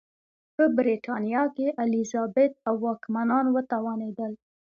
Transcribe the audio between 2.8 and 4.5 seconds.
واکمنان وتوانېدل.